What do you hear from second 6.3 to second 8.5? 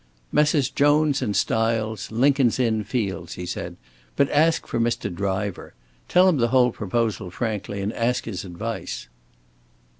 the whole proposal frankly, and ask his